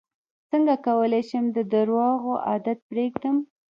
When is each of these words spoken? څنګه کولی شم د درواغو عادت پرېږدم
څنګه 0.49 0.73
کولی 0.87 1.21
شم 1.29 1.45
د 1.55 1.57
درواغو 1.73 2.33
عادت 2.47 2.77
پرېږدم 2.89 3.37